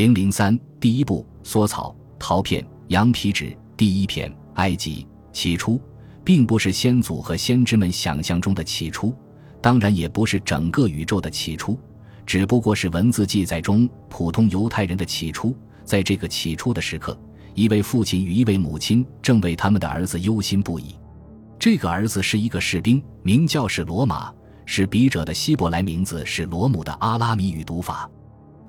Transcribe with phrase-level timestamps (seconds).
[0.00, 5.78] 零零三第一部缩草陶片羊皮纸第一篇埃及起初，
[6.24, 9.14] 并不是先祖和先知们想象中的起初，
[9.60, 11.78] 当然也不是整个宇宙的起初，
[12.24, 15.54] 只不过是文字记载中普通犹太人的起初。
[15.84, 17.14] 在这个起初的时刻，
[17.54, 20.94] 一位父亲与一位母亲正为他们的儿子忧心不已。
[21.58, 24.32] 这个儿子是一个士兵，名叫是罗马，
[24.64, 28.10] 是笔者的希伯来名字是罗姆的阿拉米语读法。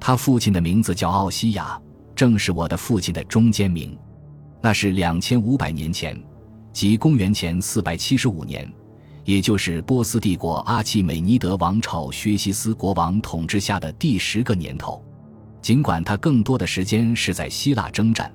[0.01, 1.79] 他父亲的名字叫奥西亚，
[2.15, 3.95] 正是我的父亲的中间名。
[4.59, 6.19] 那是两千五百年前，
[6.73, 8.67] 即公元前四百七十五年，
[9.23, 15.03] 也就是波斯帝国阿契美尼德王朝薛西斯国王统治下的第十个年头。
[15.61, 18.33] 尽管他更多的时间是在希腊征战，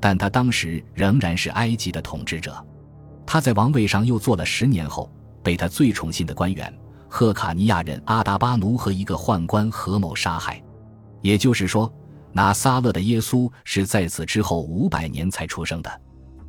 [0.00, 2.56] 但他当时仍然是埃及的统治者。
[3.26, 6.72] 他在王位上又坐了十年后，被他最宠信的官员
[7.06, 10.62] 赫卡尼亚人阿达巴奴和一个宦官合谋杀害。
[11.22, 11.90] 也就是说，
[12.32, 16.00] 拿撒勒的耶稣是在此之后五百年才出生的。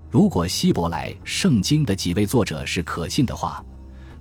[0.09, 3.63] 如果希伯来圣经的几位作者是可信的话，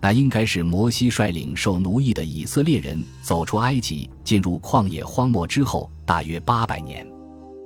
[0.00, 7.06] 那应该是摩西率领受奴役的以色列人走出埃及，进入旷野荒漠之后大约八百年。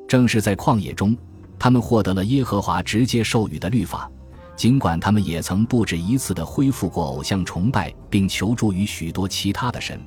[0.09, 1.17] 正是在旷野中，
[1.59, 4.11] 他们获得了耶和华直接授予的律法。
[4.55, 10.00] 尽管他们也曾不止一次地恢复过偶像崇拜，并求助于许多其他的神。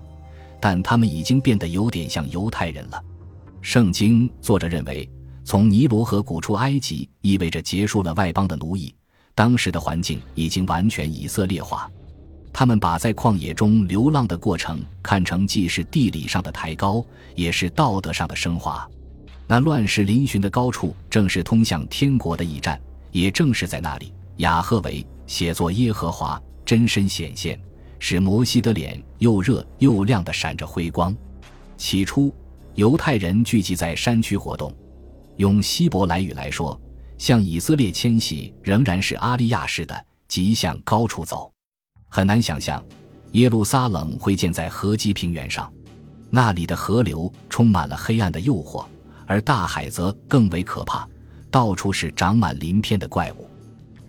[0.60, 3.04] 但他们已经变得有点像犹太人了。
[3.62, 5.10] 圣经作者认为，
[5.44, 8.94] 从尼罗河谷出埃及意味着结束了外邦的奴役，
[9.36, 11.90] 当时的环境已经完全以色列化。
[12.52, 18.90] 他们把在旷野中流浪的过程看成既是地理上的抬高，也是道德上的升华。
[19.48, 22.80] 那乱世嶙峋的高处，正是通向天国的驿站。
[23.12, 27.60] 也正是在那里，雅赫维写作耶和华真身显现。
[28.00, 31.16] 使摩西的脸又热又亮的闪着辉光。
[31.78, 32.34] 起初，
[32.76, 34.74] 犹太人聚集在山区活动。
[35.38, 36.80] 用希伯来语来说，
[37.18, 41.52] 向以色列迁徙仍然是阿利亚式的，即向高处走。
[42.08, 42.84] 很难想象，
[43.34, 45.72] 耶路撒冷会建在河基平原上，
[46.30, 48.86] 那里的河流充满了黑暗的诱惑，
[49.26, 51.08] 而大海则更为可怕，
[51.50, 53.49] 到处是长满鳞片的怪物。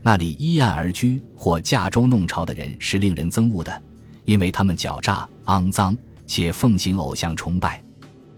[0.03, 3.83] 那里依岸而居或驾舟弄潮的人是令人憎恶的，
[4.25, 5.95] 因为他们狡诈、肮脏
[6.27, 7.83] 且奉行偶像崇拜；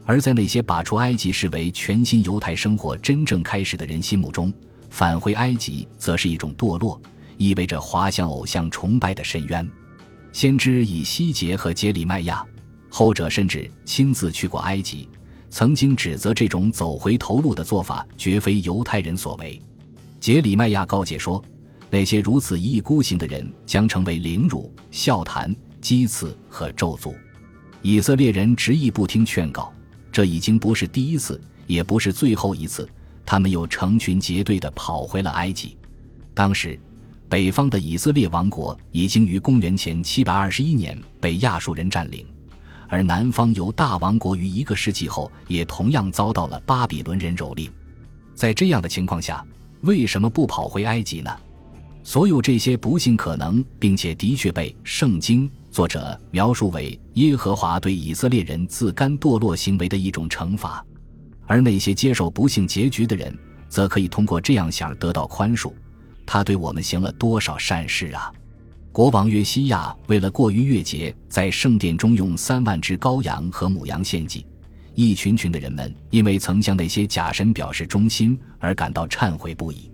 [0.05, 4.53] 而在那些把出埃及视为全新犹太生活真正开始的人心目中，
[4.91, 7.01] 返回埃及则是一种堕落，
[7.37, 9.67] 意味着滑向偶像崇拜的深渊。
[10.33, 12.45] 先知以西结和杰里麦亚，
[12.91, 15.09] 后者甚至亲自去过埃及，
[15.49, 19.63] 曾经指责这种走回头路的做法绝非犹太人所为。
[20.19, 21.41] 杰里麦亚告诫说。
[21.93, 27.15] 那些如此一意孤行的人将成为凌辱、笑谈、讥刺和咒诅。
[27.83, 29.71] 以色列人执意不听劝告，
[30.11, 32.89] 这已经不是第一次，也不是最后一次。
[33.27, 35.77] 他们又成群结队地跑回了埃及。
[36.33, 36.81] 当时，
[37.29, 42.27] 北方的以色列王国已经于公元前721年被亚述人占领，
[42.89, 47.71] 而南方犹大王国于一个世纪后也同样遭到了巴比伦人蹂躏。
[48.35, 49.47] 在这样的情况下，
[49.83, 51.31] 为什么不跑回埃及呢？
[52.05, 60.85] 所有这些不幸可能，并且的确被圣经作者描述为耶和华对以色列人自甘堕落行为的一种惩罚，
[61.47, 63.33] 而那些接受不幸结局的人，
[63.69, 65.73] 则可以通过这样想得到宽恕。
[66.27, 68.33] 他对我们行了多少善事啊！
[68.91, 74.45] 国王约西亚为了过逾越节，在圣殿中用三万只羔羊和母羊献祭，
[74.95, 79.89] 一群群的人们因为曾向那些假神表示忠心而感到忏悔不已，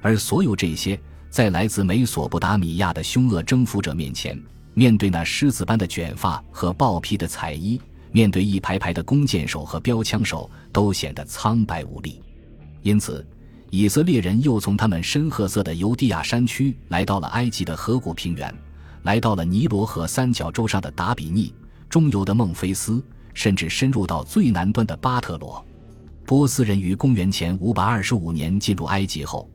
[0.00, 0.98] 而所有这些。
[1.30, 4.36] 在来自美索不达米亚的凶恶征服者面前，
[4.74, 7.80] 面对那狮子般的卷发和暴披的彩衣，
[8.10, 12.20] 面对一排排的弓箭手和标枪手，都显得苍白无力。
[12.82, 13.24] 因此，
[13.70, 18.52] 以色列人又从他们深褐色的犹地亚山区来到了埃及的河谷平原，
[19.04, 21.54] 来到了尼罗河三角洲上的达比尼、
[21.88, 23.00] 中游的孟菲斯，
[23.34, 25.64] 甚至深入到最南端的巴特罗。
[26.26, 29.48] 波斯人于公元前五百二十五年进入埃及后。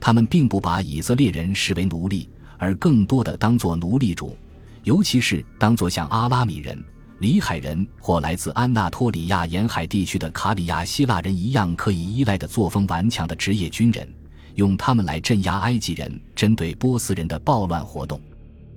[0.00, 4.36] 他们并不把以色列人视为奴隶，而更多的当作奴隶主，
[4.84, 6.82] 尤其是当作像阿拉米人、
[7.18, 14.08] 里海人或来自安纳托里亚沿海地区的卡里亚希腊人一样可以依赖的作风顽强的职业军人，
[14.54, 18.18] 用他们来镇压埃及人针对波斯人的暴乱活动。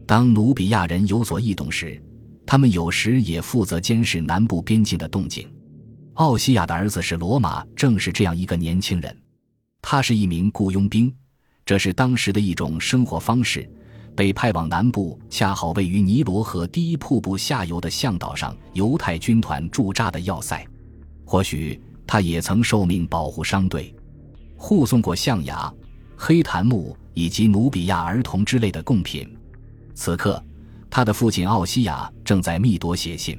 [0.06, 2.02] 当努比亚人有所异动时，
[2.46, 5.48] 他们有时也负责监视南部边境的动静。
[6.16, 9.18] 奥西亚的儿子是罗马，正是这样一个年轻人。
[9.83, 11.13] 他是一名雇佣兵，
[11.65, 13.69] 这是当时的一种生活方式。
[14.15, 20.65] 被派往南部，恰好位于尼罗河第一瀑布下游的向导上，犹太军团驻扎的要塞。
[21.25, 23.94] 或许他也曾受命保护商队，
[24.56, 25.71] 护送过象牙、
[26.15, 29.36] 黑檀木以及努比亚儿童之类的贡品。
[29.95, 30.41] 此刻，
[30.89, 33.38] 他的父亲奥西亚正在密铎写信。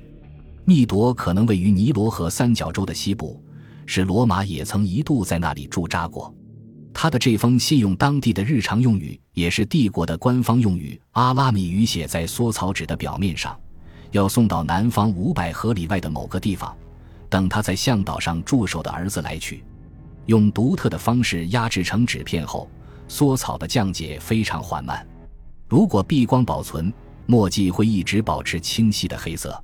[0.64, 3.40] 密铎可能位于尼罗河三角洲的西部，
[3.87, 6.35] 是罗马也曾一度在那里驻扎过。
[6.93, 13.59] 他的这封信用当地的日常用语，也是帝国的官方用语阿拉米语写在缩草纸的表面上，
[14.13, 16.77] 要送到南方五百河里外的某个地方，
[17.29, 19.65] 等他在向导上驻守的儿子来取。
[20.27, 22.71] 用独特的方式压制成纸片后，
[23.09, 25.07] 缩草的降解非常缓慢。
[25.69, 26.93] 如果避光保存，
[27.27, 29.63] 墨迹会一直保持清晰的黑色。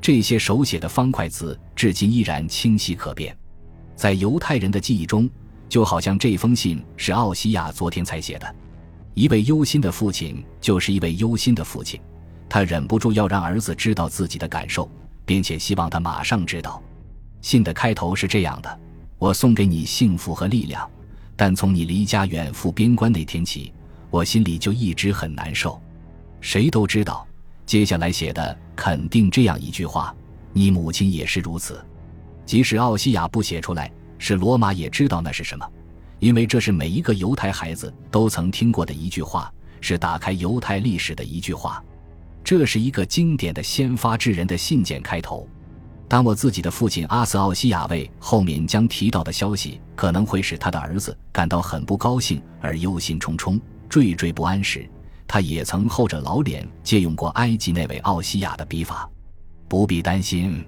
[0.00, 3.34] 这些手写的方块字至今依然清晰可辨，
[3.94, 5.28] 在犹太人的记忆中。
[5.66, 8.54] 就好像这封信是奥西亚昨天才写的。
[9.14, 12.00] 一位忧心的父亲就是一位忧心的父亲，
[12.48, 14.88] 他忍不住要让儿子知道自己的感受，
[15.24, 16.80] 并且希望他马上知道。
[17.40, 18.80] 信的开头是这样的
[19.18, 20.88] ：“我送给你幸福和力量，
[21.34, 23.72] 但从你离家远赴边关那天起，
[24.10, 25.80] 我心里就一直很难受。”
[26.40, 27.26] 谁都知道，
[27.66, 30.14] 接下来写的肯定这样一句话
[30.52, 31.84] ：“你母亲也是如此。”
[32.44, 33.90] 即使奥西亚不写出来。
[34.16, 35.68] 是罗马也知道那是什么，
[36.18, 39.52] 因为这是每一个犹太孩子都曾听过的一句话，
[39.82, 41.84] 是打开犹太历史的一句话。
[42.42, 45.46] 这是一个经典的先发制人的信件开头。
[46.08, 53.60] 当我自己的父亲阿瑟奥西亚为后面将提到的消息可能会使他的儿子感到很不高兴而忧心忡忡、
[53.90, 54.88] 惴惴不安时，
[55.26, 59.06] 他也曾厚着老脸借用过埃及那位奥西亚的笔法。
[59.68, 60.64] 不必担心，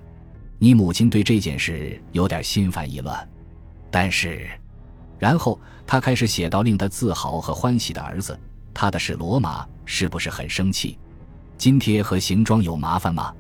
[0.59, 3.29] 你母亲对这件事有点心烦意乱。
[3.91, 4.49] 但是，
[5.19, 8.39] 然后他开始写到令他自豪和欢喜的儿子。
[8.75, 10.99] 他的是罗马，是不是很生气？
[11.57, 13.33] 津贴和行装有麻烦吗？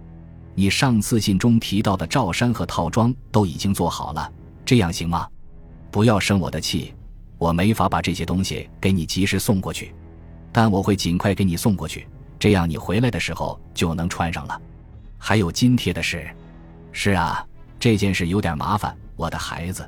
[0.54, 4.32] 你上次信中提到的罩衫和套装都已经做好了，
[4.64, 5.28] 这样行吗？
[5.90, 6.94] 不要生我的气，
[7.36, 9.94] 我没法把这些东西给你及时送过去，
[10.50, 12.06] 但我会尽快给你送过去，
[12.38, 14.58] 这样你回来的时候就能穿上了。
[15.18, 16.26] 还有津贴的事，
[16.98, 17.46] 是啊，
[17.78, 19.86] 这件事有点麻烦，我的孩子。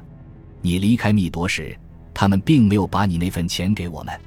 [0.61, 1.75] 你离开密铎时，
[2.13, 4.21] 他们并没有把你那份钱给我们。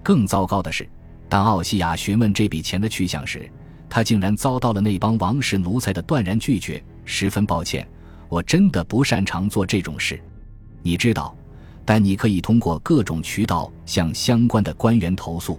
[0.00, 0.88] 更糟糕的是，
[1.28, 3.50] 当奥西亚询问这笔钱的去向时，
[3.88, 6.80] 他竟然遭到了那帮王室奴才的断然拒绝。
[7.04, 7.84] 十分抱歉，
[8.28, 10.22] 我真的不擅长做这种事，
[10.82, 11.36] 你知道。
[11.84, 15.58] 但你可以通过各种渠道向相关的官员投诉。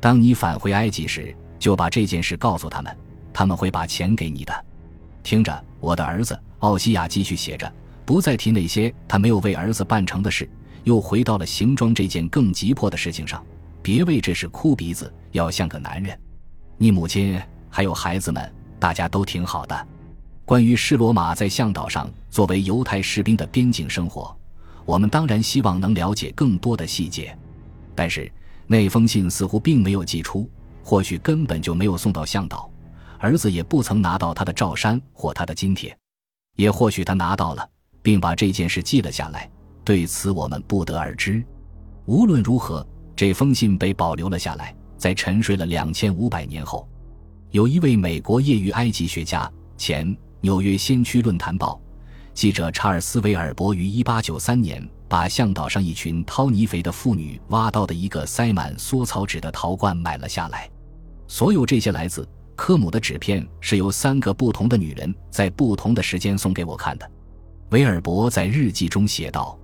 [0.00, 2.98] 当你返回埃及时，就把这件事告诉他们，
[3.32, 4.64] 他们会把钱给你的。
[5.22, 7.70] 听着，我的儿子，奥西亚继续写着。
[8.04, 10.48] 不再提那些他没有为儿子办成的事，
[10.84, 13.44] 又回到了行装这件更急迫的事情上。
[13.82, 16.18] 别为这事哭鼻子，要像个男人。
[16.76, 19.86] 你母亲还有孩子们，大家都挺好的。
[20.44, 24.36] 关于施罗马在向导上作为犹太士兵的边境生活，
[24.84, 27.36] 我们当然希望能了解更多的细节。
[27.94, 28.30] 但是
[28.66, 30.50] 那封信似乎并没有寄出，
[30.82, 32.69] 或许根本就没有送到向导，
[33.20, 35.96] 儿子也不曾拿到他的罩衫或他的金帖，
[36.56, 37.66] 也或许他拿到了。
[38.02, 39.46] 并把这件事记了下来，
[39.84, 41.44] 对此我们不得而知。
[42.06, 44.74] 无论如何，这封信被保留了下来。
[44.96, 46.88] 在沉睡了两千五百年后，
[47.50, 51.80] 有一位美国业余埃及学家、前纽约先驱论坛报
[52.34, 60.70] 记者查尔斯·维尔伯于一八九三年把向导上一群掏泥肥的妇女挖到的一个塞满缩草纸的陶罐买了下来。
[61.28, 62.26] 所有这些来自
[62.60, 67.10] 科姆的纸片是由三个不同的女人在不同的时间送给我看的。
[67.70, 69.58] 维尔伯在日记中写道：“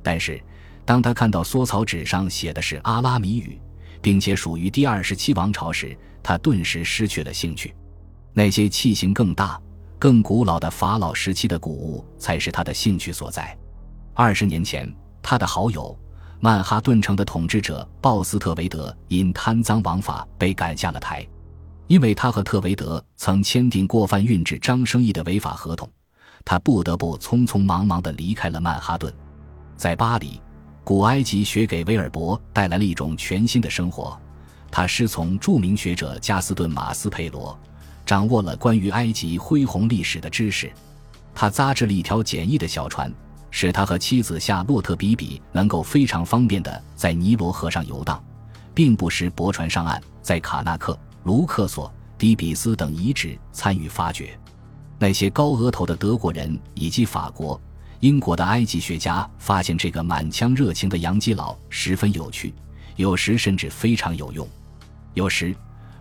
[0.00, 0.40] 但是，
[0.84, 3.60] 当他看到缩草纸上写的是阿拉米语，
[4.00, 7.74] 并且属于第二十七王朝时，他顿时失去了兴趣。
[8.32, 9.60] 那些器型更大、
[9.98, 13.58] 更古老的法老时期的古物才是他的兴趣所在。
[14.14, 14.88] 二十年前，
[15.20, 15.98] 他的好友
[16.38, 21.26] 曼哈顿城的统治者鲍斯特维德因贪赃枉法被赶下了台，
[21.86, 25.88] 因为他和特维德曾签订过贩运纸张生意的违法合同。”
[26.44, 29.12] 他不得不匆匆忙忙地离开了曼哈顿，
[29.76, 30.40] 在巴黎，
[30.84, 34.16] 古埃及学给威尔伯带来了一种全新的生活。
[34.70, 37.58] 他师从著名学者加斯顿·马斯佩罗，
[38.04, 40.70] 掌握了关于埃及恢宏历史的知识。
[41.34, 43.12] 他扎制了一条简易的小船，
[43.50, 48.22] 使他和妻子夏洛特比比能够非常方便地在尼罗河上游荡，
[48.72, 54.38] 并不时泊船上岸，在卡纳克、卢克索、迪比斯等遗址参与发掘。
[54.96, 57.60] 那些高额头的德国人以及法国、
[57.98, 62.54] 英国的埃及学家发现，这个满腔热情的洋基佬十分有趣，
[62.94, 64.48] 有时甚至非常有用。
[65.14, 65.52] 有时，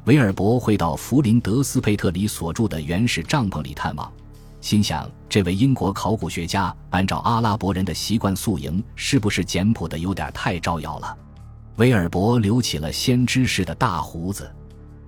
[0.03, 4.13] 维尔伯会到弗林德斯佩特里所住的原始帐篷里探望，
[4.61, 11.17] 心想，这位英国考古学家按照阿拉伯人的习惯宿营，是不是简朴的有点太招摇了？
[11.77, 14.47] 威尔伯留起了先知式的大胡子。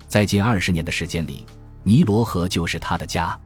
[0.07, 1.45] 在近二十年的时间里，
[1.83, 3.37] 尼罗河就是他的家。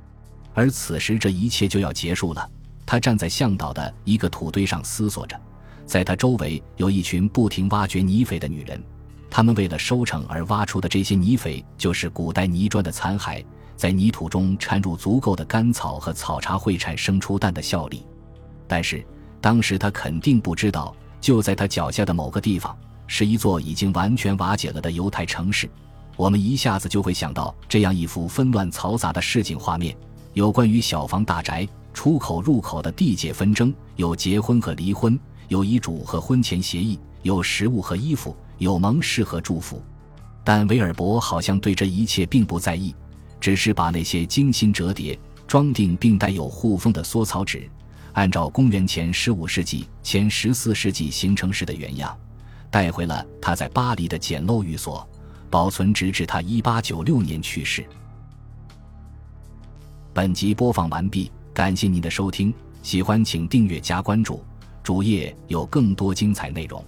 [0.54, 2.50] 而此时，这一切就要结束了。
[2.86, 5.40] 他站在向导的一个土堆上思索着，
[5.86, 8.84] 在他周围有一群不停挖掘泥匪的女人，
[9.30, 13.44] 他们为了收成而挖出的这些泥匪，就是古代泥砖的残骸，
[13.76, 18.06] 在泥土中掺入足够的干草和草茶，会产生出蛋的效力。
[18.68, 19.04] 但是
[19.40, 22.78] 当时他肯定不知道，就在他脚下的某个地方，
[23.08, 25.70] 是一座已经完全瓦解了的犹太城市。
[26.16, 29.96] 我们一下子就会想到这样一幅纷乱嘈杂的市井画面。
[30.34, 39.82] 有关于小房大宅、出口入口的地界纷争，有结婚和离婚，有遗嘱和婚前协议，有食物和衣服，有盟誓和祝福。
[40.44, 42.96] 但维尔伯好像对这一切并不在意，
[43.40, 47.70] 只是把那些精心折叠、装订并带有护封的缩草纸，
[48.14, 52.18] 按照公元前十五世纪、前十四世纪形成时的原样，
[52.70, 55.06] 带回了他在巴黎的简陋寓所，
[55.52, 57.86] 保存直至他一八九六年去世。
[60.14, 64.44] 本集播放完毕，感谢您的收听，喜欢请订阅加关注，
[64.82, 66.84] 主页有更多精彩内容。